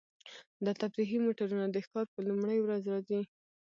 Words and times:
دا 0.65 0.71
تفریحي 0.81 1.17
موټرونه 1.25 1.65
د 1.69 1.77
ښکار 1.85 2.05
په 2.13 2.19
لومړۍ 2.27 2.59
ورځ 2.61 2.83
راځي 2.93 3.21